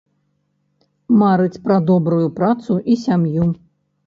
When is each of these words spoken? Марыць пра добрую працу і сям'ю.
Марыць 1.21 1.61
пра 1.67 1.77
добрую 1.91 2.27
працу 2.41 2.79
і 2.95 2.99
сям'ю. 3.05 3.49